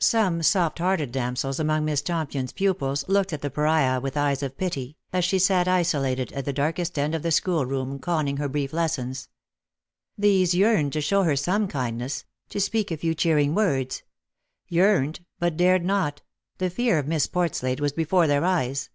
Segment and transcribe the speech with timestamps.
[0.00, 4.56] Some soft hearted damsels among Miss Tompion's pupils looked at the Pariah with eyes of
[4.56, 8.72] pity, as she sat isolated at the darkest end of the schoolroom conning her brief
[8.72, 9.28] lessons.
[10.16, 13.98] These yearned to show her some kindness— to speak a few cheering words
[14.68, 16.22] —•yearned, but dared not:
[16.56, 18.88] the fear of Miss Portslade was before their eyes.